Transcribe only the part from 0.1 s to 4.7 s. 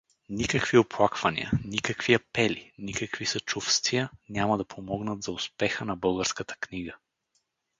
Никакви оплаквания, никакви апели, никакви съчувствия няма да